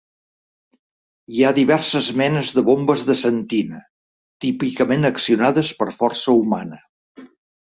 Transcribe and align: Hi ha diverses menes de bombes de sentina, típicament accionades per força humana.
Hi 1.33 1.43
ha 1.43 1.51
diverses 1.57 2.09
menes 2.21 2.53
de 2.59 2.63
bombes 2.69 3.03
de 3.09 3.17
sentina, 3.21 3.83
típicament 4.47 5.11
accionades 5.11 5.71
per 5.83 5.91
força 6.01 6.39
humana. 6.41 6.83